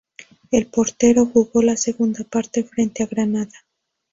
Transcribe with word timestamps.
El 0.49 0.65
portero 0.65 1.27
jugó 1.27 1.61
la 1.61 1.77
segunda 1.77 2.23
parte 2.23 2.63
frente 2.63 3.03
a 3.03 3.05
Granada. 3.05 3.53